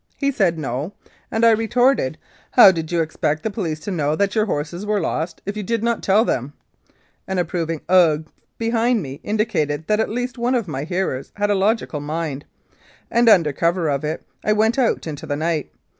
[0.17, 0.93] He said, "No,"
[1.29, 2.17] and I retorted,"
[2.57, 5.61] How did you expect the police to know that your horses were lost if you
[5.61, 6.53] did not tell them?''
[7.27, 8.25] An approving" Ugh"
[8.57, 12.45] behind me indicated that at least one of my hearers had a logical mind,
[13.11, 15.69] and under cover of it I went out into the night.